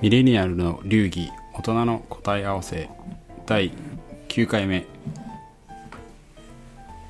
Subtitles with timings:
[0.00, 2.88] ミレニアルの流儀大人の答え合わせ
[3.46, 3.72] 第
[4.28, 4.86] 9回目。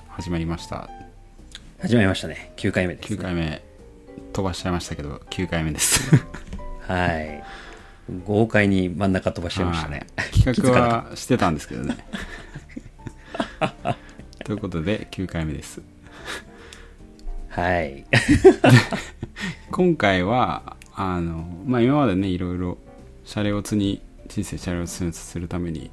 [0.08, 0.88] 始まりました。
[1.80, 2.54] 始まりましたね。
[2.56, 3.62] 9回目です、9ね、回目。
[4.32, 6.01] 飛ばしちゃいましたけど9回目です。
[6.88, 7.45] はい。
[8.24, 10.07] 豪快に真ん中飛ばしちゃいましたね。
[10.32, 11.95] 企画は してたんですけどね。
[14.46, 15.82] ということで9回目です。
[17.50, 18.07] はい。
[19.70, 22.76] 今回はあのまあ今までねいろいろ
[23.25, 25.93] シャレオツに人生シャレオツにするために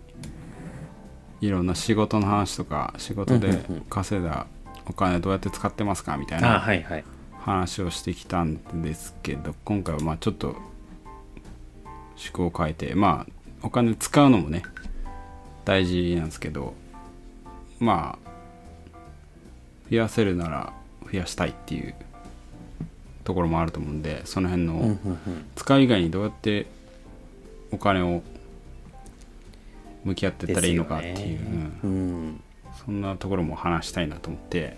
[1.42, 4.48] いろんな仕事の話とか仕事で稼いだ
[4.88, 6.48] お金どうやって使ってますかみたいあな
[7.40, 10.56] 話をしてきたんですけど今回はまあちょっと
[12.16, 14.64] 趣向を変えてまあお金使うのもね
[15.66, 16.74] 大事なんですけど
[17.80, 19.00] まあ
[19.92, 21.94] 増やせるなら増やしたいっていう
[23.26, 24.98] ところもあると思うんでその辺の
[25.56, 26.68] 使う以外にどうやって
[27.72, 28.22] お金を
[30.06, 31.72] 向き合っていったらいいのかっていう、ね。
[31.84, 31.90] うん。
[31.90, 31.94] う
[32.30, 32.42] ん。
[32.86, 34.78] そんなところも話したいなと思って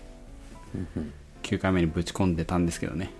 [1.44, 3.12] 9回目にぶち込んでたんですけどね。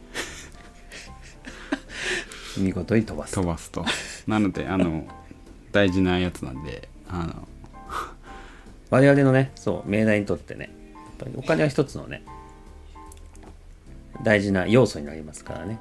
[2.58, 3.36] 見事に飛ばす。
[3.36, 3.86] 飛ばすと。
[4.28, 5.06] なのであの
[5.74, 7.48] 大事なやつなんであの
[8.90, 10.70] 我々のねそう命題にとってね
[11.36, 12.24] お金は一つのね
[14.24, 15.80] 大事な要素になりますからね。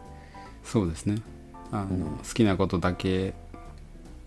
[0.65, 1.23] そうですね。
[1.73, 3.33] あの、好きなことだけっ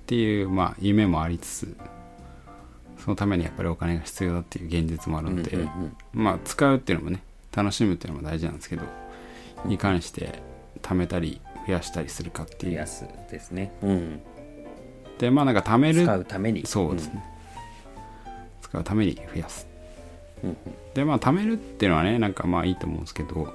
[0.06, 1.78] ていう、まあ、夢もありつつ
[2.98, 7.22] そのためにやっぱりお金が必要だっていう現実もあるので、うんうんうんまあ使うっていうのもね
[7.56, 8.84] 楽しむっていうのも大事なんですけど
[9.66, 10.42] に関して
[10.82, 12.72] 貯めたり増やしたりするかっていう。
[12.74, 13.72] 増やすですね。
[13.82, 14.22] うん。
[15.18, 16.66] でまあなんか貯める使うために。
[16.66, 17.24] そうですね、
[18.62, 19.68] 使うために増やす。
[20.44, 20.58] うんうん。
[20.94, 23.54] でまあ貯めるっていうのはねなんかまあいいと思うんですけど、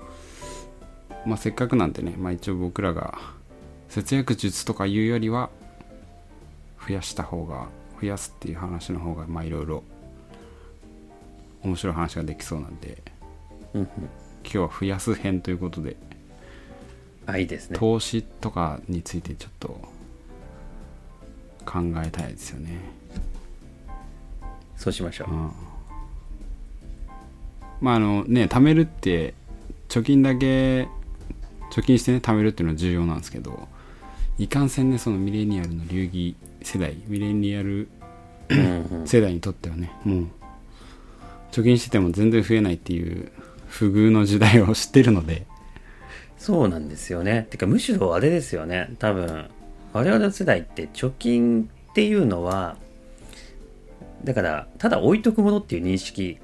[1.26, 3.18] まあ、せっかくなんてね、まあ、一応僕らが
[3.88, 5.50] 節約術とかいうよりは
[6.86, 7.68] 増やした方が
[8.00, 9.82] 増やすっていう話の方がまあいろいろ
[11.62, 12.98] 面白い話ができそうなんで
[13.72, 13.88] うんうん。
[14.44, 15.96] 今日は増やす編ということで
[17.26, 17.78] あいいですね。
[17.78, 19.68] 投資とかについてちょっと
[21.64, 22.78] 考えたいですよね。
[24.76, 25.30] そうしましょう。
[25.30, 25.50] うん。
[27.80, 29.32] まああのね貯めるって
[29.88, 30.86] 貯金だけ
[31.74, 33.66] 貯金してね貯めるっていうのは重要なんですけど
[34.38, 37.88] いかんせんねそのミレニアルの流儀世代ミレニアル
[39.04, 40.26] 世代にとってはねもう
[41.50, 43.32] 貯金してても全然増えないっていう
[43.66, 45.46] 不遇の時代を知ってるので
[46.38, 47.46] そうなんですよね。
[47.48, 48.90] てかむしろあれですよね。
[48.98, 49.48] 多分
[49.94, 52.76] 我々の世代って貯金っていうのは
[54.24, 56.38] だからただ置いとくものっていう認識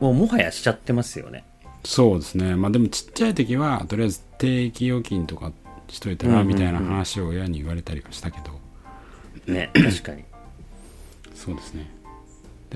[0.00, 1.44] もうもはやしちゃってますよね。
[1.88, 2.54] そうですね。
[2.54, 5.52] まあでもちっちゃい時はとりあえず定期預金とか
[5.88, 10.22] しといたらみたいな話を親に言われたりはしたけど、ね 確かに。
[11.34, 11.90] そうですね。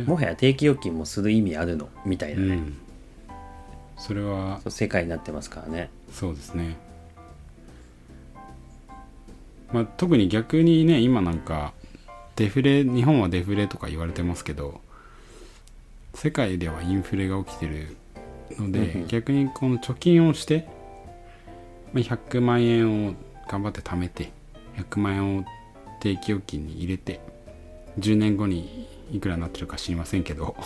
[0.07, 2.75] もはや定期預金もする意味あるのみたいうなね、ん。
[3.99, 5.91] それはそう世界になってますからね。
[6.11, 6.79] そうですね。
[9.75, 11.75] まあ特に逆にね今なんか
[12.37, 14.81] デフレ日本はデフレとか言われてますけど
[16.15, 17.95] 世界ではインフレが起きてる
[18.59, 20.67] ので、逆にこの貯金をして、
[21.93, 23.15] まあ、100万円を
[23.49, 24.33] 頑張って貯めて
[24.77, 25.45] 100万円を
[26.01, 27.21] 定期預金に入れて
[27.99, 30.57] 10年後にいくらになってるか知りませんけど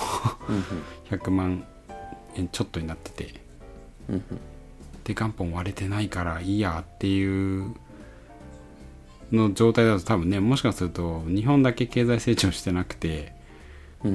[0.49, 0.65] うん
[1.11, 1.65] 100万
[2.37, 3.35] 円ちょっとになってて
[5.05, 7.75] で元本割れてないからいいやっていう
[9.33, 13.35] の状態だと多分ねもしかすると日本だけ経済成長してなくて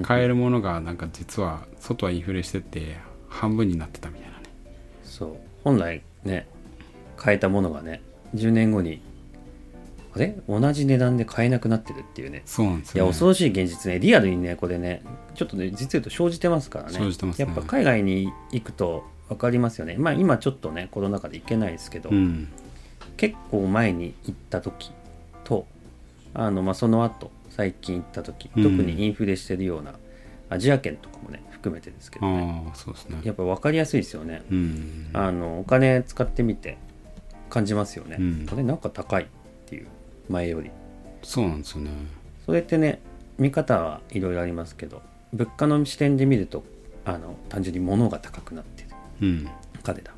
[0.04, 2.98] 買えるものがなんか実は外はインフレしてて
[3.31, 4.44] 半分になってたみたいなね。
[5.03, 5.36] そう。
[5.64, 6.47] 本来ね
[7.16, 8.02] 買えたものがね
[8.36, 9.02] 10年後に
[10.14, 10.38] あれ？
[10.47, 12.44] 同じ値段で買えなくなってるっていうね。
[12.46, 14.00] そうなんですいやよ、ね、恐ろしい現実ね。
[14.00, 15.02] リアルにねこれね
[15.34, 16.97] ちょっとね実言うと生じてますからね。
[17.00, 17.46] 生じてますね。
[17.46, 19.96] やっぱ海外に行くと分かりますよね。
[19.98, 22.50] まあ今ちょっとねコロナ禍で行けないですけど、うん。
[23.18, 24.92] 結構前に行った時
[25.44, 25.68] と
[26.33, 28.63] あの、まあ、その後最近行った時うん。
[28.63, 29.94] 特にインフレしてるような
[30.50, 32.72] アジア圏とかもね含めてですけどね。
[32.74, 33.22] そうですね。
[33.24, 34.42] やっぱ分かりやすいですよね。
[34.52, 35.10] うん。
[35.13, 36.78] あのお金使ってみて
[37.52, 38.46] 感じますよね、うん。
[38.50, 39.28] これなんか高いっ
[39.68, 39.88] ていう
[40.28, 40.72] 前より。
[41.22, 41.92] そうなんですよね。
[42.48, 43.00] それってね
[43.38, 45.04] 見方はいろいろありますけど
[45.34, 46.63] 物価の視点で見ると
[47.06, 48.90] あの単純に物が高くなってる。
[49.22, 49.50] うん。
[49.84, 50.12] 金だ。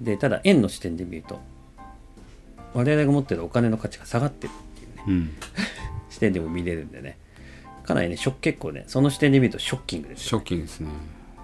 [0.00, 1.40] でただ円の視点で見ると
[2.72, 5.04] 我々が持ってるお金の価値が下がってるっていうね。
[5.06, 5.30] うん。
[6.10, 7.16] 視点でも見れるんでね
[7.86, 10.88] かなりね結構ねその視点で見るとショッキングですシよ、ョッキングですね。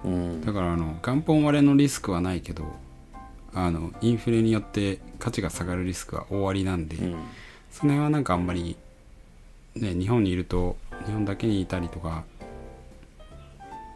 [0.04, 2.64] うん、だからあの元本割れのリスクはないけど
[3.52, 7.16] あのインフレによって価値が下がるリスクは大ありなんで、うん。
[7.70, 8.76] その辺はなんかあんまり
[9.74, 10.76] ね日本にいると
[11.06, 12.24] 日本だけにいたりとか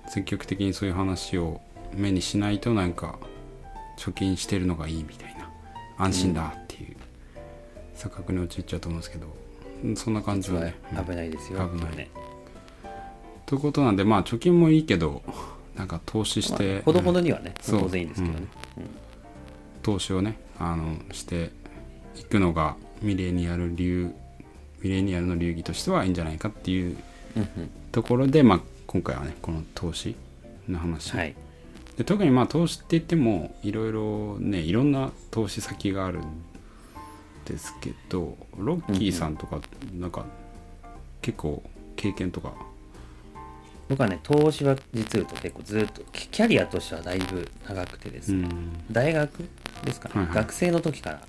[0.08, 1.60] 積極的にそういう話を
[1.94, 3.18] 目にしないとなんか
[3.98, 5.50] 貯金してるのがいいみたいな
[5.96, 6.96] 安心だっていう
[7.96, 9.26] 錯覚に陥っちゃうと思うんですけど
[9.84, 11.04] うんそんな感じはね、うん。
[11.04, 11.96] 危ないですよ危ない。
[11.96, 12.10] ね、
[13.46, 15.22] ということなんでまあ貯金もいいけど
[15.76, 17.80] なんか投資して、まあほどほどうんにはね、そう。
[17.82, 18.46] 当然いいんですけどね、
[19.82, 21.50] 投資をねあのして
[22.16, 24.12] いくのがミレニアル流
[24.82, 26.96] ミレニアルの流儀としてはいいんじゃないかっていう
[27.36, 27.70] うんうん。
[27.92, 30.16] ところで、まあ、今回はねこの投資
[30.68, 31.34] の話、はい。
[31.96, 36.22] で特にまあ投資って言ってもいろいろねいろんな投資先があるん
[37.44, 39.60] ですけどロッキーさんとか
[39.92, 40.26] なんか
[41.22, 41.62] 結構
[41.96, 42.52] 経験とか
[43.88, 48.72] 僕はね投資は実言うと結構ずっとキキャリアとしてはだいぶ長くてですね、うん。
[48.90, 49.30] 大学
[49.84, 50.34] ですかね、はいはい。
[50.36, 51.22] 学生の時から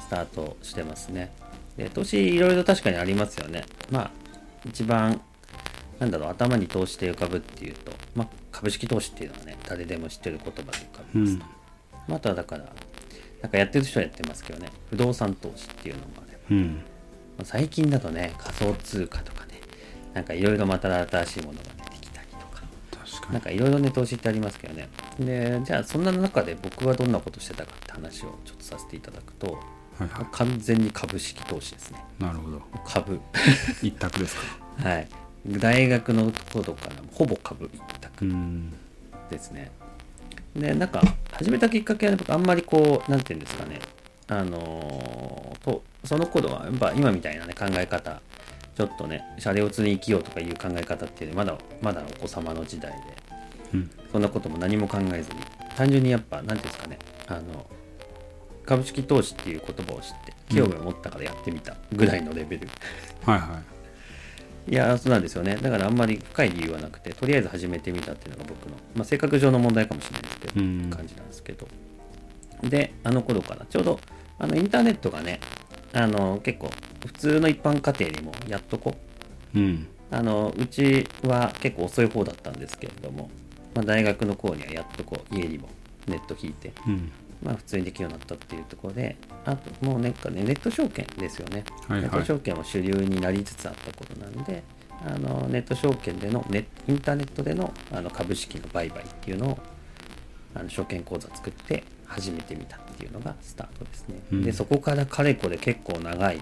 [0.00, 1.32] スタートしてますね。
[1.76, 3.64] で投資いろいろ確かにありますよね。
[3.90, 4.10] まあ
[4.66, 5.20] 一番
[5.98, 11.44] なんだろう頭に投資で浮かぶっていうと、まあ、株式投資っていうのはね誰でも知ってる言葉で浮かびますと、
[12.08, 12.64] まああとはだから
[13.40, 14.68] なんかやってる人はやってますけどね。
[14.90, 16.38] 不動産投資っていうのもあれば。
[16.50, 16.74] うん。
[17.38, 19.51] まあ最近だとね仮想通貨とかね
[20.14, 22.62] なんかいろいろまた新しいものが出てきたりとか。
[23.04, 23.32] 確かに。
[23.32, 24.88] なんかいろいろね投資ってありますけどね。
[25.18, 29.52] でじゃあそんな中で僕はどんなことしてたかって話をちょっとさせていただくと
[29.98, 32.04] はいは完全に株式投資ですね。
[32.20, 32.60] いなるほど。
[32.84, 33.20] 株。
[33.82, 34.42] 一択ですか。
[34.88, 35.08] はい。
[35.48, 38.72] 大学の頃からほぼ株一う択ん。
[39.30, 39.70] ですね、
[40.54, 43.80] でなんか始めたきっかけは僕あんまりこうなんていうんですかね。
[44.28, 48.20] あのーとその頃はやっぱ今みたいなね考え方
[48.76, 52.98] ちょっとねシャレオツに生きようとかいう考え方っていうのはまだまだお子様の時代で。
[53.74, 53.90] うん。
[54.10, 55.40] そんなことも何も考えずに
[55.74, 57.66] 単純にやっぱ何ていうんですかねあの
[58.66, 62.68] 株式投資っていう言葉を知って興味を持ったからやってみたぐらいのレベル、
[63.24, 63.62] はいは
[64.68, 64.74] い。
[64.74, 65.56] やそうなんですよね。
[65.56, 70.90] だからあんまり深い理由はなくてとりあえず始めてみたっていうのが僕の、まあ、性格上の問題かもしれないですけど、うん。
[70.90, 71.66] 感じなんですけど。
[72.62, 74.00] であの頃からちょうど
[74.38, 75.40] あのインターネットがね
[75.94, 76.70] あの結構
[77.06, 78.96] 普通の一般家庭にもやっとこ
[79.54, 79.58] う。
[79.58, 79.86] ん。
[80.10, 83.30] あのうちは結構遅い方だったんですけれども、
[83.74, 85.70] まあ、大学の頃にはやっとこう家にも
[86.06, 87.10] ネット引いてうん。
[87.42, 91.64] まあ普通にできるようになったっていうところで、あともうなんかね、ネット証券ですよね。
[91.88, 92.10] はいはい。
[92.10, 94.62] ネット証券も主流になりつつあったことなんで、
[95.04, 99.58] あのネット証券でのネインターネットでのあの株式の売買っていうのを
[100.54, 104.20] あの証券口座作って始めてみたっていうのがスタートですね。
[104.30, 104.44] うん。
[104.44, 106.40] で、そこからかれこれ結構長い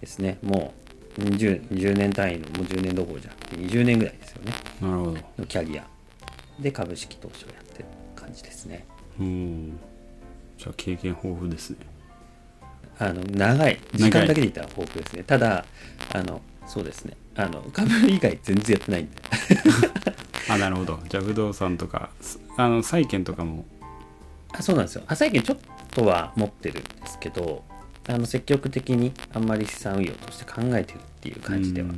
[0.00, 0.38] ですね。
[0.42, 0.74] も
[1.18, 4.52] う 20, 20年単位の、もう10年どころじゃなくて20年ぐらいですよね。
[4.80, 5.12] なるほど。
[5.38, 5.86] のキャリア。
[6.58, 7.84] で株式投資をやってる
[8.16, 8.86] 感じですね。
[9.20, 9.78] うん。
[10.58, 11.76] じゃあ経験豊富ですね。
[12.98, 13.78] あの長い。
[13.94, 15.22] 時間だけで言ったら豊富ですね。
[15.22, 15.64] ただ
[16.12, 17.16] あのそうですね。
[17.36, 19.16] あの株以外全然やってないんで。
[20.50, 21.00] あなるほど。
[21.08, 23.64] じゃあ不動産とかすあの債券とかも。
[24.52, 25.02] あそうなんですよ。
[25.06, 25.58] あ最近ちょっ
[25.94, 27.64] とは持ってるんですけど
[28.06, 31.88] あの積極的にあんまり資産運用として考えてるっていう感じでは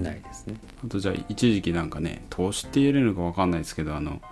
[0.00, 0.54] ないですね。
[0.84, 4.22] あとじゃあ一時期なんかね投資って言えるのか分かんないですけどあの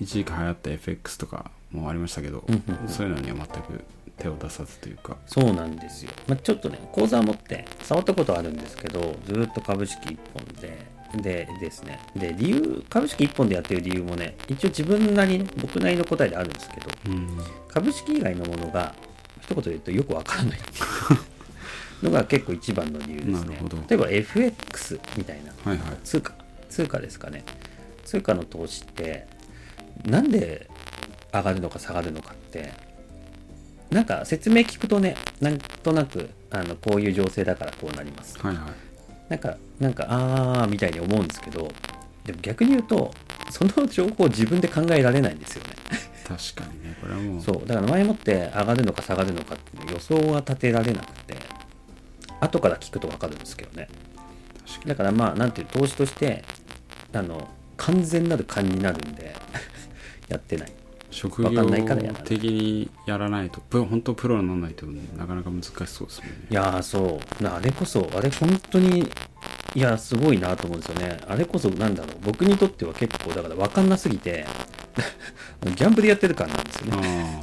[0.00, 2.88] 一時期流行った FX とかもありましたけど、うんうんうん。
[2.88, 3.84] そういうのには全く
[4.18, 5.16] 手を出さずというか。
[5.26, 12.00] そうなんですよ、まあ、ちょっとね口座を持って触ったことはあるんですけどずっと株式一本ででですね。
[12.16, 17.28] で理由株式一本でやってる理由もね一応自分なりね僕なりの答えであるんですけどうん。
[17.68, 18.94] 株式以外のものが
[19.42, 20.58] 一言で言うとよくわからない
[22.02, 23.58] のが結構一番の理由ですね。
[23.88, 25.96] 例えば FX みたいなはいはい。
[26.04, 26.34] 通貨
[26.68, 27.44] 通貨ですかね。
[28.04, 29.26] 通貨の投資って
[30.04, 30.68] なんで
[31.32, 32.72] 上がるのか下がるのかって
[33.90, 38.38] なんか説明聞くとねなんとなくあのこういう情勢だからこうなります。
[38.38, 38.93] はいはい
[39.28, 41.70] なんかなんかあーみたいに思うんですけど
[42.24, 43.12] でも逆に言うと
[43.50, 45.70] その情報を自分で考えられないんですよね。
[46.26, 47.40] 確かにねこれはもう。
[47.42, 47.66] そう。
[47.66, 51.36] だから前もって上がるのか下がるのかっていう予想が立てられなくて
[52.40, 53.88] 後から聞くと分かるんですけどね。
[54.66, 56.44] 確かだからまあなんていう投資として
[57.12, 59.34] あの完全なる勘になるんで
[60.28, 60.72] やってない
[61.14, 63.60] 職わかんない業的にやらないと。
[63.60, 66.36] プロ本当プロにならないとなかなか難しそうですもんね。
[66.50, 67.42] いやーそう。
[67.42, 68.10] なあれこそ。
[68.14, 69.08] あれ本当に
[69.74, 71.20] いやすごいなと思うんですよね。
[71.28, 72.16] あれこそなんだろう。
[72.22, 74.44] 僕にとっては結構だから分かんなすぎて
[75.64, 77.42] ギャンブルやってる感なんですよね。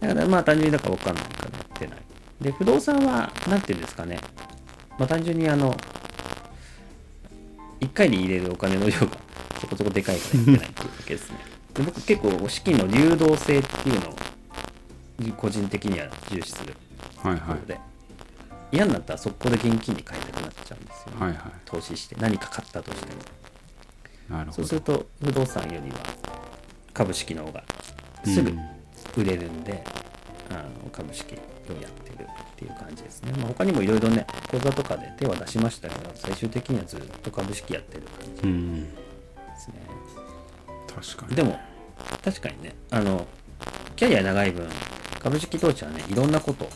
[0.00, 1.98] あ だからまあ単純にだから分かんないからやってない。
[2.40, 4.18] で、不動産は、なんていうんですかね。
[4.98, 5.74] まあ単純にあの、
[7.80, 9.08] 1回に入れるお金の量が
[9.60, 11.36] そこそこでかいからやってないっていうだけですね。
[11.76, 14.16] で僕結構資金の流動性っていうのを
[15.36, 16.74] 個人的には重視する。
[17.22, 17.56] あはいはい。
[17.56, 17.78] ので、
[18.72, 21.12] 嫌になったら速攻で現金に変えたくなっちゃうんですよ。
[21.12, 23.20] ね、はいは投資して何か買ったとしても。
[24.30, 24.52] いなるほど。
[24.52, 25.96] そうすると不動産よりは
[26.92, 27.64] 株式の方が
[28.24, 28.60] すぐうん
[29.16, 29.82] 売れるんで、
[30.50, 31.36] あの株式を
[31.80, 38.84] やってるっていう感じですね、まあ、他にもいろいろね口座とかで手は出しましたけど最終的にはずっと株式やってる感じうん。
[38.84, 38.90] で
[39.58, 39.74] すね
[41.00, 41.36] 確かに。
[41.36, 41.58] でも
[42.24, 42.74] 確かにね。
[42.90, 43.26] あの
[43.94, 44.68] キャリア長い分
[45.20, 46.68] 株式投資はねいろんなこと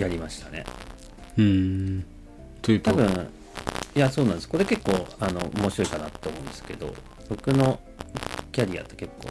[0.00, 0.64] やりましたね。
[1.38, 2.04] うん。
[2.62, 2.90] というと？
[2.90, 3.28] 多分
[3.94, 4.48] いやそうなんです。
[4.48, 6.94] これ結構あの面白いかなと思うんですけど
[7.28, 7.80] 僕の
[8.52, 9.28] キャリアって結構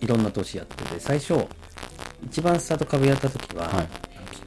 [0.00, 1.46] いろんな投資やってて最初
[2.24, 3.88] 一番スタート株やった時は、はい。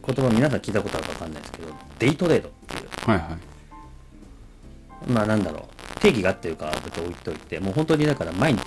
[0.03, 2.89] 言葉皆さん聞いたことあるか分かんないですけどデイトレードっていう。
[3.05, 5.11] はいはい。
[5.11, 5.63] まあなんだろう
[6.01, 8.61] 定義が合ってるかはちょっと置いといてもう本当にだから毎日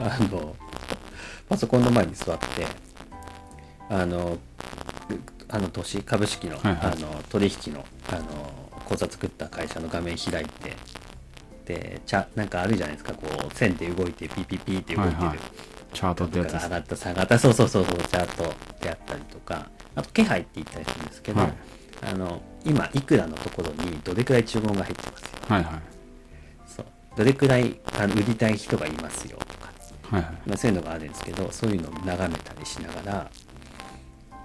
[0.00, 0.56] あの
[1.48, 2.66] パソコンの前に座って
[3.88, 4.36] あの
[5.48, 6.92] あの投資株式の,、はいはい。
[6.92, 8.24] あの取引のあの
[8.84, 10.76] 口座作った会社の画面開いて
[11.66, 15.38] でチャなんかあるじゃないですかこう線で動いてピピピって動いてる、はいはい。
[15.92, 21.52] チャートってやつ上がった下がったそうそうそうそうチャートであったりとかあと気配って言ったりするんですけど、はい。
[22.02, 25.28] あの今いくらのところにどれくらい注文が入ってますよ。
[25.48, 25.99] はいはい
[27.16, 29.70] どれくらいあの売りたい人がいますよとか、
[30.16, 30.32] はいはい。
[30.46, 33.30] まあ、そういうのがあるんですけどそういうのを眺めたりしながら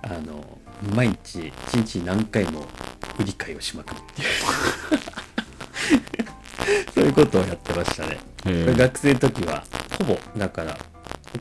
[0.03, 0.59] あの
[0.93, 2.65] 毎日一日に何回も
[3.19, 4.27] 売り買いをしまくるっていう。
[6.93, 8.17] そういうことをやってましたね。
[8.45, 9.63] 学生の時は
[9.97, 10.77] ほぼだから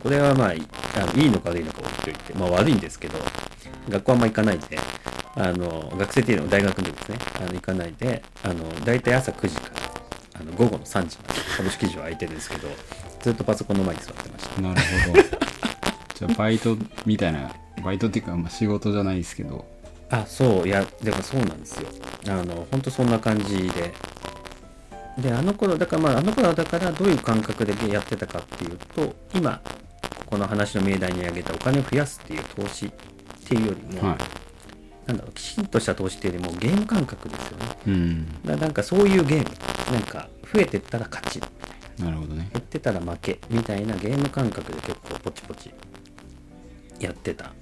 [0.02, 0.62] これはまあい
[0.96, 3.18] あのいいのか悪いのか置いといてまあ悪いんですけど
[3.88, 4.78] 学校あんま行かないで
[5.36, 7.18] あの学生っていうのは大学の時ですね。
[7.36, 9.83] あの行かないであの大体朝9時から
[10.34, 12.68] あの午後の3時まで株式市場空いてるんですけど
[13.20, 14.60] ずっとパソコンの前に座ってました。
[14.60, 15.22] なるほど。
[16.14, 16.76] じゃあバイト
[17.06, 19.64] みたいなバイトっていうか、まあ、仕事じゃないですけど。
[20.10, 21.88] あそういやでもそうなんですよ。
[22.28, 23.94] あの本当そんな感じで。
[25.18, 29.60] であの頃だからまああの頃はだからどういう感覚でやってたかっていうと今
[30.26, 32.90] この話の命題に挙げたお金を増やすっていう投資っ
[33.46, 34.18] ていうよりも、は
[35.06, 37.64] なんだろうきちんとした投資っていうよりもゲーム感覚ですよね。
[37.86, 38.26] いうん。
[38.44, 41.40] ななんかそういうゲームなんか増えてったら勝ち。
[42.02, 42.48] なるほどね。
[42.52, 45.72] 減ってたら負けみたいなゲーム感覚で結構ポチポチ
[47.00, 47.52] やってた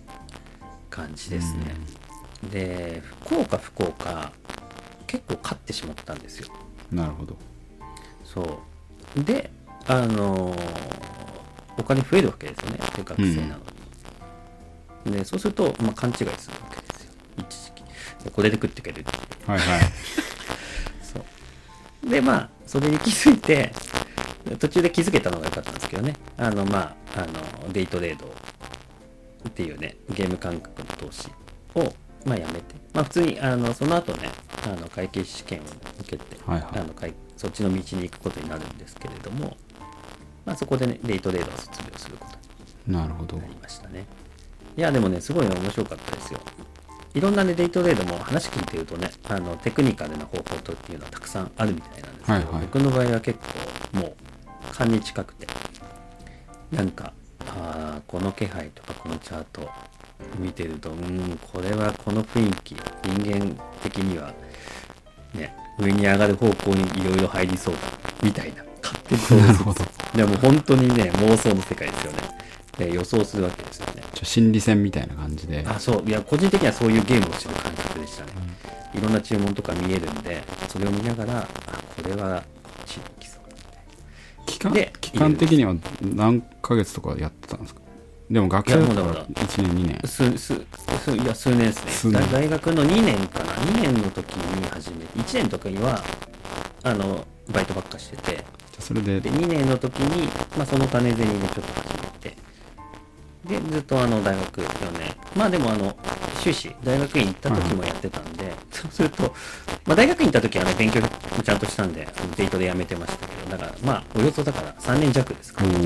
[0.89, 1.75] 感じですね、
[2.51, 4.33] で福岡福岡
[5.07, 6.49] 結構勝ってしまったんですよ。
[6.91, 7.37] なるほど。
[8.25, 8.61] そ
[9.17, 9.25] う。
[9.25, 9.51] で
[9.87, 11.03] あのー
[11.79, 12.79] お金増えるわけですよね。
[12.95, 13.57] で学生なの
[15.07, 16.37] に、でそうすると、まあ、勘違いするわ
[16.71, 17.13] けですよ。
[17.39, 17.83] 一時期。
[18.25, 19.11] でこれで食っていけるって
[19.47, 19.81] はいはい
[22.13, 23.73] でまあそれに気づいて
[24.59, 28.27] 途中で気づけたのが良かったんですけどねあのまああのデイトレード
[29.49, 31.29] っていうねゲーム感覚の投資
[31.75, 31.93] を
[32.27, 34.29] まあやめてまあ普通にあのその後ね
[34.65, 35.63] あの会計士試験を
[36.01, 39.57] 受けて、はいはいあの会そっちの道に行くことになるんですけれども
[40.45, 42.37] まあそこでねデイトレードを卒業すること
[42.87, 44.07] になりましたね。
[44.77, 46.41] いや、でもね、すごいね面白かったですよ。
[47.15, 52.63] いろんなね、デイトレードも話聞いてるとね、あの、テクニカルな方法とっていうのはたくさんあるみたいなんですけど、はいはい。
[52.63, 53.39] 僕の場合は結
[53.93, 55.47] 構もう、勘に近くて、
[56.71, 57.13] なんか、
[57.47, 59.69] ああ、この気配とかこのチャート
[60.39, 64.33] 見てると、うーん、これはこの雰囲気、人間的には、
[65.35, 67.81] ね、上に上がる方向にいろいろ入りそうだ、
[68.23, 69.85] みたいな、勝手に想像なるほど。
[70.15, 72.19] でも本当にね、妄想の世界ですよね。
[72.79, 73.93] で予想するわけですよね。
[73.97, 76.09] じゃあ心理戦みたいな感じであ、そう。
[76.09, 78.31] いや、個人的にはそういうゲームをする感覚でしたね。
[78.95, 81.47] いろんな注文とか見えるんで、それを見ながら、あ、
[82.03, 82.43] これは、
[82.87, 83.43] しきそう。
[84.47, 87.81] 期間で期間的には何ヶ月とかやってたんですか？
[88.31, 90.55] でも学生だから1年2年数、数、
[91.05, 92.15] 数、いや、数年ですね。
[92.15, 96.03] 大大学の2年かな？2年の時に始めて、1年の時には、
[96.83, 98.45] あの、バイトばっかしてて、
[98.79, 102.02] それでで、2年の時に、まあ、その種銭でちょっと始めて、
[103.45, 105.17] で、ずっとあの、大学4年。
[105.35, 105.97] まあでもあの、
[106.41, 109.35] 修士、大学院行った時もやってたんで、 そうすると、
[109.85, 111.09] まあ大学院行った時はね、勉強も
[111.43, 115.81] ちゃんとしたんで、あのデートで辞めてましたけど、だから、まあ、およそだから3年弱ですかおら、お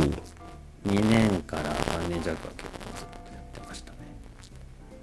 [0.92, 3.98] 2年から3年弱は結構ずっとやってましたね。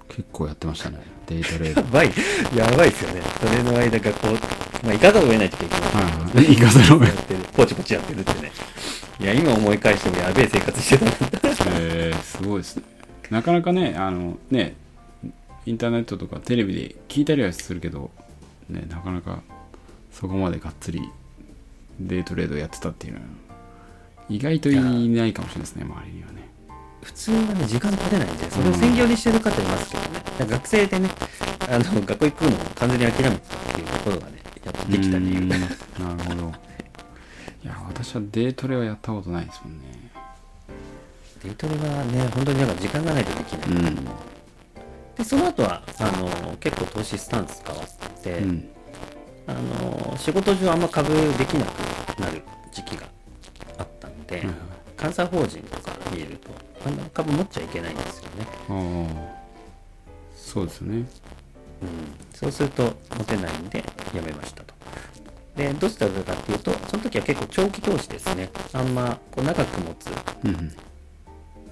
[0.08, 2.12] 結構やってましたねデイトレー やドばい、
[2.54, 3.22] やばいですよね。
[3.40, 6.02] それの間がこう、まあ、行かざるを得ない時は行きますは
[6.42, 7.12] いはい行かざるを得ない
[7.56, 8.52] ポチポチやってるってね。
[9.20, 11.10] いや、今思い返してもやべえ生活してたな。
[11.78, 12.82] えー、すごいですね。
[13.30, 14.76] なかなかねあのね
[15.66, 18.10] インターネットとかテレビで聞いたりはするけど
[18.68, 19.42] ねなかなか
[20.12, 21.08] そこまでがっつり
[21.98, 23.26] デイトレードやってたっていうのは
[24.28, 26.48] 意外といないかもしれないですね周りにはね。
[27.02, 30.08] 普通はね、時間取れないんで、それを専業にしてる方いますけどね。
[30.14, 31.10] だから学生でね、
[31.68, 34.32] あの学校行くのを完全に諦めてたっていうところがね
[34.64, 35.66] やっぱできた理由なる
[36.24, 36.52] ほど。
[37.62, 39.84] いや私はデートレはやったことないですもんね
[41.44, 43.94] デートレはね本当になんか時間がないとできない、うん。
[45.16, 48.68] でその後はあの結構投資スタンス変わって、うん。
[49.46, 53.06] あの仕事上あんま株できなくなる時期が
[53.78, 54.54] あったんで、はいはい
[54.96, 56.50] 監査法人とか見えると
[56.86, 59.44] あんま株持っちゃいけないんですよね、ああ。
[60.34, 60.96] そうですよね。
[60.96, 61.06] うん、
[62.32, 63.84] そうすると持てないんで
[64.14, 64.72] やめましたと。
[65.56, 68.50] でどうしたかっていうとその時は結構長期投資ですね。
[68.72, 70.06] あんまこう長く持つ
[70.44, 70.72] うんうん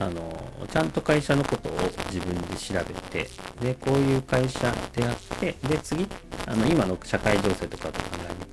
[0.02, 1.72] あのちゃんと会社のことを
[2.10, 3.28] 自分で調べて
[3.60, 6.06] でこういう会社であってで次
[6.46, 8.06] あの今の社会情勢とかと考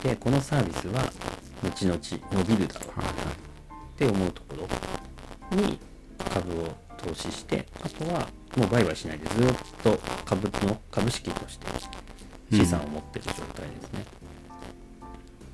[0.03, 1.11] えてこのサービスは
[1.63, 1.99] 後々
[2.31, 3.03] 伸びるだろうっ
[3.97, 4.67] て思うとこ
[5.51, 5.79] ろに
[6.31, 11.67] 株を投資してあとはもう売買しないでずっと株の株式として
[12.51, 14.05] 資産を持ってる状態ですね、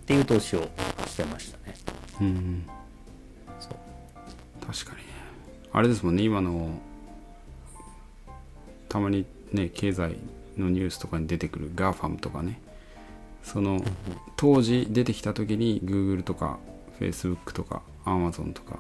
[0.02, 0.70] っていう投資を
[1.08, 1.76] してましたね。
[2.22, 2.66] うん。
[3.60, 4.66] そう。
[4.66, 5.00] 確かに。
[5.00, 5.05] ね
[5.76, 6.70] あれですもんね今の
[8.88, 10.16] たまにね経済
[10.58, 12.62] のニュースとかに出てくる GAFAM とかね。
[13.44, 13.84] その
[14.38, 16.60] 当時出てきた時に Google とか
[16.98, 18.80] Facebook とか Amazon とか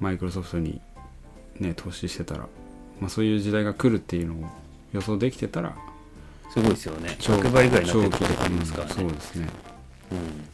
[0.00, 0.82] マイクロソフトに
[1.58, 2.40] ね投資してたら、
[3.00, 4.50] まあ、そういう時代が来るっていうのを
[4.92, 5.74] 予想できてたら
[6.50, 7.16] すごいですよね。
[7.18, 8.92] 100倍ぐらいになってるとがありますからね。
[8.92, 9.48] うんそうですね。
[10.12, 10.53] うん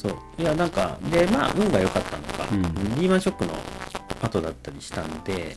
[0.00, 0.12] そう。
[0.38, 2.62] いやなんかでまあ運が良かったのか、うん。
[3.00, 3.52] リーマンショックの
[4.22, 5.56] 後だったりしたんで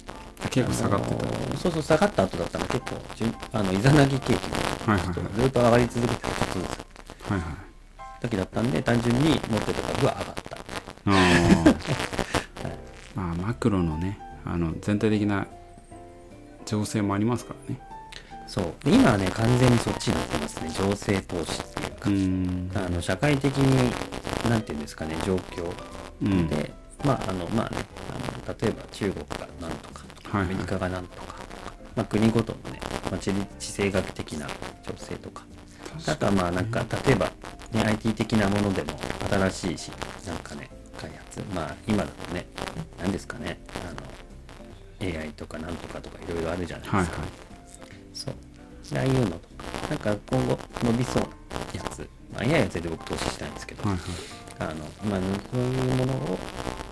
[0.49, 2.65] 結構下がってた、あのーそうそう下がった後だったの。
[2.65, 2.97] 結構
[3.53, 5.41] あのイザナギ景気はいはいはい。
[5.41, 6.65] ずっと上がり続けてたちょっとず
[7.27, 10.57] つはいはい時だったんで単純に持ってた株は上がった。
[11.05, 11.75] あー。
[13.15, 15.45] まあマクロのねあの全体的な
[16.65, 17.79] 情勢もありますからね
[18.51, 18.73] そう。
[18.83, 20.69] で今はね完全にそっちになってますね。
[20.71, 22.85] 情勢投資っていううか、ん。
[22.85, 23.91] あの社会的に
[24.49, 25.71] なんていうんですかね状況。
[26.21, 26.47] うん。
[26.49, 26.69] で、
[27.05, 27.77] まああのまあね
[28.45, 31.35] あの例えば中国がなんとかアメリカがなんとか、
[31.95, 34.47] まあ、国ごとのね、まあ、地理地政学的な
[34.85, 35.43] 情勢とか。
[36.07, 37.31] あとはまあなんか例えば、
[37.71, 38.97] ね、IT 的なものでも
[39.29, 39.91] 新しいし
[40.25, 42.47] なんかね開発まあ今だとね
[42.97, 47.50] 何ですかねあの AI とかなんとかとかいろいろあるじゃないですか、はいはい
[48.25, 48.35] そう。
[48.93, 49.39] でああいうのとか。
[49.89, 51.29] なんか今後伸びそうな
[51.73, 54.01] やつ、まあ、AI は全然僕投資したいんですけど、はいはい。
[54.59, 54.73] あの
[55.09, 55.19] まあ、
[55.51, 56.39] そういうものを、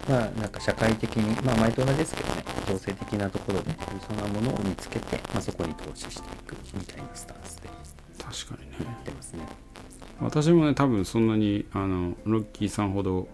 [0.09, 3.71] まあ、なんか社会的に、まあ、前と同じですけどね、情勢的なところで、
[4.07, 7.67] そんなものを見つけて、まあ、そこに投資していくみたいなスタンスで。
[7.67, 7.73] や
[8.25, 8.77] 確かにね。
[9.01, 9.43] ってますね。
[10.19, 13.29] 私もね多分そんなにあのロッキーさんほど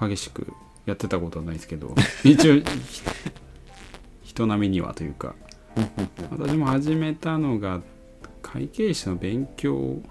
[0.00, 0.52] 激しく
[0.86, 1.94] やってたことはないですけど。
[2.24, 2.62] 一応ひ
[4.24, 5.34] 人並みにはというか
[6.30, 7.80] 私も始めたのが
[8.42, 10.02] 会計士の勉強を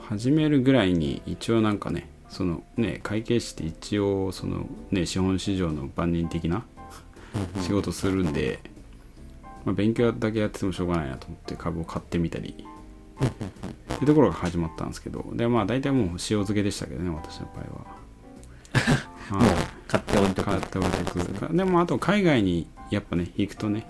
[0.00, 6.64] 始めるぐらいに一応なんかねそのね会計士って一応そのね資本市場の万人的な
[7.62, 8.60] 仕事するんで、
[9.64, 12.66] まあ、勉強だけやっててもしょうがないなと思って株を買ってみたり
[13.20, 17.98] っていうところが始まったんですけどでまあ大体もう塩漬けでしたけどね私の場合は。
[19.30, 19.56] もうはい
[19.88, 20.44] 買っておいとく。
[20.44, 21.56] 買っておいてく。
[21.56, 23.86] でもあと海外にやっぱね行くとね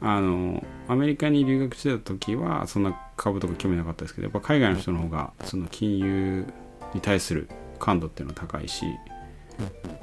[0.00, 6.46] あのアメリカに留学してた時はそんな株とか興味なかったですけどやっぱ海外の人の方がその金融
[6.92, 8.84] に対する感度っていうのは高いし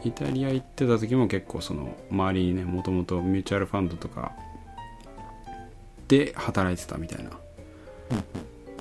[0.04, 4.32] イタリア行ってた時も結構その周りにねもともとミューチュアルファンドとか
[6.08, 7.32] で働いてたみたいな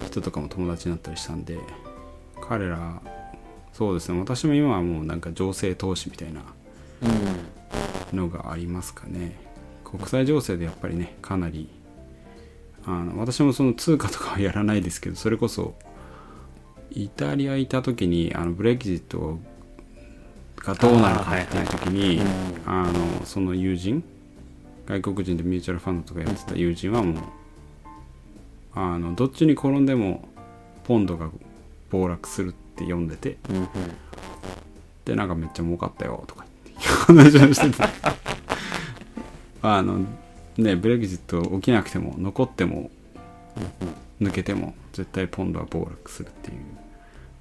[0.06, 1.58] 人とかも友達になったりしたんで
[2.40, 3.00] 彼ら
[3.72, 6.42] そうですね私も今はもうなんか情勢投資みたいな
[7.02, 8.16] うん。
[8.16, 9.36] のがありますかね
[9.90, 11.68] 国際情勢でやっぱりねかなり
[12.86, 15.74] あの私もその通貨とかはやらないですけどそれこそ
[16.90, 19.38] イタリアいた時にあのブレグジット
[20.56, 22.22] がどうなるかっていう時に
[22.66, 24.02] あのその友人
[24.86, 27.22] 外国人でミューチュアルファンドとかやってた友人はもう
[28.74, 30.28] あのどっちに転んでも
[30.84, 31.30] ポンドが
[31.90, 33.66] 暴落するって読んでてうんうん。
[35.04, 37.84] でなんかめっちゃ儲かったよとか言って話をしてて
[39.62, 40.04] あの
[40.56, 42.90] ねブレグジット起きなくても残っても
[44.20, 46.56] 抜けても絶対ポンドは暴落するっていう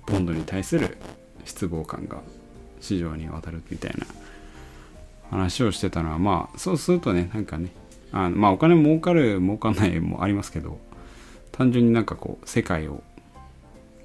[0.06, 0.98] ポンドに対する
[1.46, 2.22] 失望感が
[2.82, 4.06] 市場に渡るみたいな
[5.30, 7.70] 話をしてたのはまあそうするとねなんかね
[8.12, 10.80] あのまあお金儲かる儲かんないもありますけど
[11.52, 13.04] 単純になんかこう世界を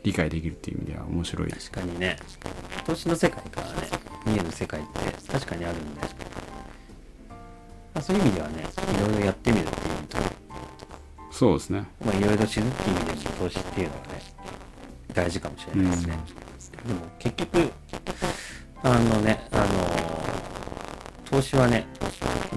[0.03, 1.49] 理解できるっていう意味では面白い。
[1.49, 2.17] 確かにね。
[2.85, 3.89] 投資の世界からね
[4.27, 6.01] 見える世界って確かにあるんで、
[7.95, 10.19] まあ、そういう意味ではねいろいろやってみるっていうと
[11.31, 11.85] そうですね。
[12.05, 14.23] まあいろいろ死ぬっていう意味でも投資っていうのはね
[15.13, 16.19] 大事かもしれないですね、
[16.87, 17.71] でも結局
[18.83, 19.65] あのねあの
[21.25, 21.87] 投資はね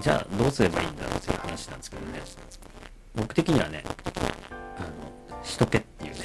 [0.01, 2.21] じゃあどうすればいいんだっていう話なんですけどね。
[3.15, 3.83] 僕的にはね
[4.77, 6.19] あのしとけっていうね。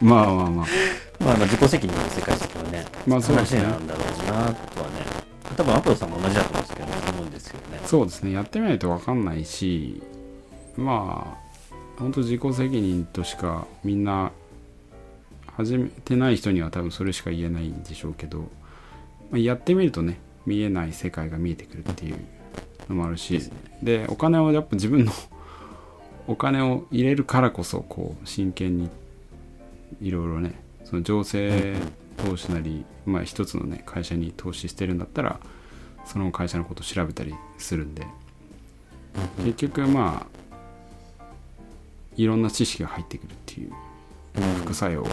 [0.00, 0.66] まあまあまあ。
[1.18, 3.62] まあまあ自己責任の世界ですけどねまあそうですね。
[3.62, 5.18] 話なんだろうなとはね。
[5.56, 6.57] 多分アポロさんも同じだと
[7.88, 8.32] そうですね。
[8.32, 10.02] やってみないと分かんないし
[10.76, 14.30] まあ本当自己責任としかみんな
[15.56, 18.40] 始めてない人には多分それしか言えないんでしょうけど、
[19.30, 22.18] まあ、やってみるとね見えない世界が見えてくるっていう
[22.90, 23.40] のもあるし
[23.82, 25.12] でお金をやっぱ自分の
[26.28, 28.90] お金を入れるからこそこう真剣に
[30.02, 31.74] いろいろねその情勢
[32.18, 35.40] 投資なり、まあ、一つのね会社に投資してるんだったら
[36.08, 38.06] その会社のことを調べたりするんで。
[39.38, 40.38] 結局まあ
[42.16, 43.72] いろんな知識が入ってくるっていう
[44.36, 44.42] うん。
[44.62, 45.08] 副作用は。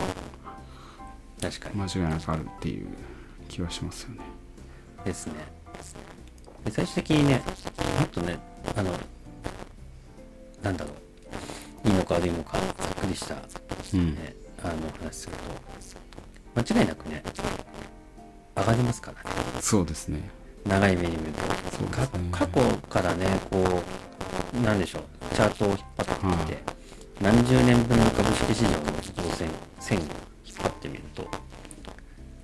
[1.41, 1.75] 確かに。
[1.75, 2.87] 間違いなくあるっていう
[3.47, 4.21] 気はしますよね。
[5.03, 5.33] ですね。
[6.63, 7.43] で最終的にね
[7.99, 8.39] もっとね
[8.75, 8.91] あの
[10.63, 10.91] なんだろ
[11.83, 11.87] う。
[11.87, 13.41] いいのか悪いのかざっくりした、ね
[13.93, 14.17] うん。
[14.63, 15.33] あの話する
[16.55, 17.21] と間違いなくね
[18.55, 19.37] 上がりますからね。
[19.61, 20.27] そうですね。
[20.65, 21.55] 長い目に見ると、ね
[21.91, 23.83] か過去からねこ
[24.53, 25.35] うなんでしょう。
[25.35, 26.63] チャートを引っ張ってみて、
[27.21, 29.49] 何十年分の株式市場の動線
[29.79, 30.09] 線を引っ
[30.61, 31.27] 張ってみると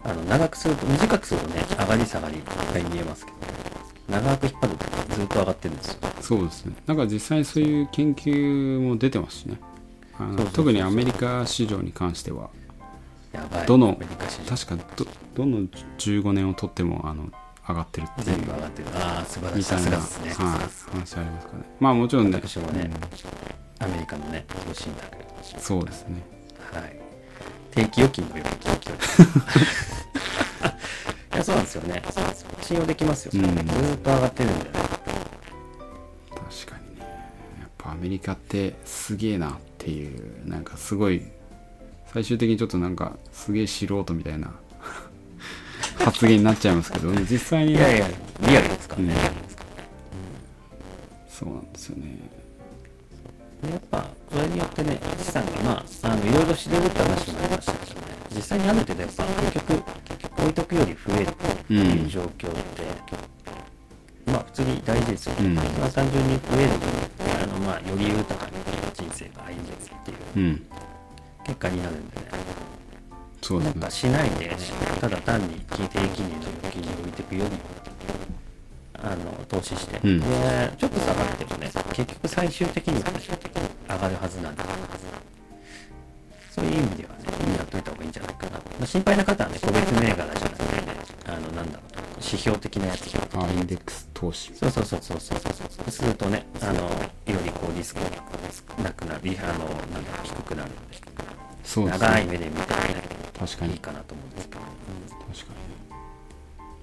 [0.04, 3.38] あの長くすると短くするとね上がり下がりいっぱい見えますけど
[4.10, 6.00] 長く引っ張るとずっと上がってるんですよ。
[6.22, 6.76] そうですね。
[6.86, 9.58] なんか実際そういう研究も出てますしね。
[10.54, 12.50] 特にアメリカ市場に関しては
[13.66, 13.98] どの
[14.48, 15.62] 確かどどの
[15.98, 17.32] 15年をとってもあの
[17.72, 19.90] 上がってるってい全う部上がってるああ素晴らしいです
[20.22, 20.36] ね、はい、
[20.92, 21.64] 話ありますかね。
[21.80, 22.90] まあもちろんね、私もね
[23.80, 26.22] アメリカのね投資信託うんそうですね。
[26.74, 27.00] はい。
[27.72, 29.26] 定期預金のような定期預金。
[31.34, 32.04] いや、そうなんですよね。
[32.62, 33.32] 信用できますよ。
[33.34, 34.72] うんずーっと上がってるんでね。
[34.74, 37.06] 確かにね
[37.60, 41.24] やっぱアメリカってすげえなっていうなんかすごい
[42.14, 44.54] 最終的にちょっとなんかすげえ素人みたいな
[46.04, 47.80] 発言になっちゃいますけど実際にね。
[47.80, 48.08] いやいや、
[48.42, 49.16] リアルですからね。
[51.30, 52.18] そうなんですよね。
[53.64, 59.84] でやっぱ、これによってね、資産がまあ、あのいろいろ知れるって話もありましたけどね、実際にある程度やっぱ、結局、
[60.42, 61.34] 置いとくより増えるっ
[61.68, 63.32] ていう状況って、
[64.26, 65.46] まあ、普通に大事ですよね。
[65.46, 65.56] うん。
[65.56, 68.52] まあ、単純に増える分、あのまあ、より豊かな
[68.94, 70.66] 人生が歩んでるっていううん。
[71.46, 72.26] 結果になるんでね。
[73.42, 73.66] そうね。
[73.66, 74.58] なんかしないでね、
[75.00, 77.58] ただ単に定期金利の預金に置いていくよりも、
[79.04, 80.20] あの、投資して、うん。
[80.20, 80.26] で、
[80.78, 84.64] ちょっと下がってもね、結局最終的に上がるはずなんで、
[86.52, 87.26] そういう意味ではね、
[87.58, 88.52] やっといた方がいいんじゃないかな。
[88.52, 90.82] まあ、心配な方はね、個別銘柄じゃなくてね、
[91.26, 93.12] あの、なんだろう、指標的なやつ。
[93.34, 94.54] あインデックス投資。
[94.54, 95.92] そうそうそうそうそうそうそう。
[95.92, 96.90] するとね、あの、よ
[97.44, 98.10] りこうリスクが
[98.84, 100.98] なくなる、あの、なんだろう、低くなるので、
[101.64, 102.60] そうです長いね目で見て
[102.94, 103.01] ね、
[103.42, 103.74] 確かに。
[103.74, 104.50] いいかなと思うんです。
[104.50, 105.54] けど、確か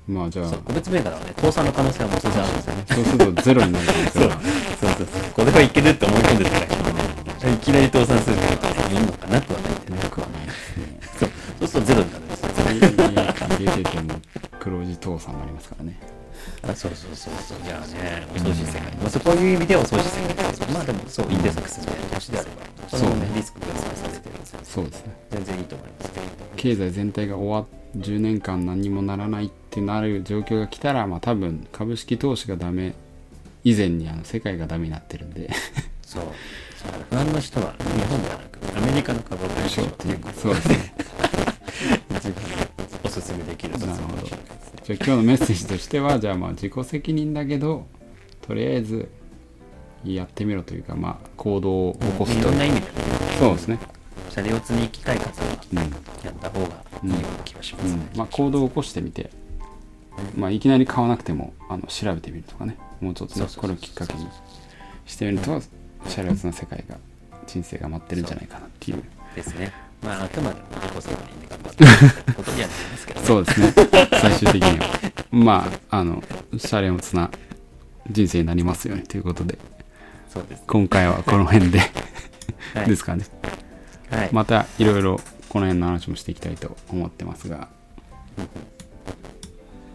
[0.09, 0.49] にまあじゃあ。
[0.49, 2.85] そう個別銘柄はね、倒産の可能性はもう全然あるんですよね。
[2.89, 4.31] そうするとゼロになるんですから。
[4.33, 4.43] そう。
[4.81, 5.07] そうそう。
[5.35, 6.67] これはいけるって思い込んでたから。
[6.67, 10.03] ね、いきなり倒産するってことはね、世の中なくはないんでね。
[10.03, 10.99] よくはないですね。
[11.21, 12.49] そう、そうするとゼロになるんですよ。
[12.59, 14.21] 入れてても
[14.59, 16.01] 黒字倒産になりますからね。
[16.63, 17.59] あそうそうそうそう。
[17.63, 18.83] じゃあね、お掃除世界。
[18.99, 24.61] まあ、そういう意味ではお掃除世界ですけど、まあでもそう、インデックスみたいな投資であれば、そのねそうね、リスク分散されてるんですよ。
[24.65, 25.13] そうですね。
[26.59, 32.95] 経済全体が終わっ10年間何にもならないってなる状況が来たら、まあ、多分株式投資がダメ。
[33.65, 35.51] 以前にあの世界がダメになってるんで。
[36.03, 36.23] そう。
[36.77, 40.95] そう不安の人は日本ではなく、アメリカの株を買いましょうっていうことそうですね。
[42.11, 42.35] 一番
[43.05, 47.87] おすすめできるなるほどじゃあ今日のメッセージとしてはじゃあまあ自己責任だけど
[48.43, 49.09] とりあえず
[50.05, 52.45] やってみろというかまあ行動を起こすいという。
[52.47, 52.93] ろんな意味でね、
[53.39, 53.79] そうですね
[54.31, 55.85] 車両積に行きたい方はうん、や
[56.31, 56.67] った方が
[57.05, 58.09] いいような気がしますね。
[58.13, 59.31] うんまあ、行動を起こしてみて、
[60.37, 64.27] まあ、いきなり買わなくてもあの調べてみるとかねもうちょっとねこれをきっかけに
[65.07, 65.61] してみると
[66.07, 66.97] シャレオツな世界が
[67.47, 69.03] 人生が待ってるんじゃないかなっていう
[69.35, 69.73] ですね。
[70.03, 73.27] まあ、あくまでも自己責任で頑張ってことにはなりますけどね。
[73.27, 73.73] そうですね
[74.21, 74.87] 最終的には
[75.31, 76.23] まああの
[76.57, 77.31] シャレオツな
[78.11, 79.59] 人生になりますよねということで
[80.29, 80.63] そうです。
[80.67, 81.81] 今回はこの辺で
[82.75, 82.89] はい。
[82.89, 83.25] ですかね
[84.11, 84.31] はい。
[84.33, 85.17] またいろいろ
[85.49, 87.69] この辺の話もしていきたいと思ってますが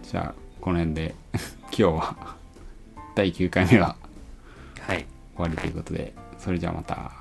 [0.09, 1.15] じゃあこの辺で
[1.69, 2.35] 今日は
[3.15, 3.95] 第9回目は
[4.81, 5.05] はい。
[5.35, 7.11] 終わりということでそれじゃあまた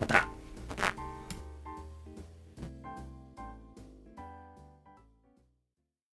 [0.00, 0.28] また